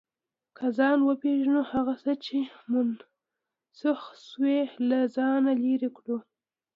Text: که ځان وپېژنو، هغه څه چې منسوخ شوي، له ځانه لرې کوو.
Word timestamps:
که 0.57 0.65
ځان 0.77 0.99
وپېژنو، 1.03 1.61
هغه 1.71 1.93
څه 2.03 2.13
چې 2.25 2.37
منسوخ 2.71 4.01
شوي، 4.27 4.59
له 4.89 4.99
ځانه 5.15 5.51
لرې 5.63 5.89
کوو. 5.97 6.17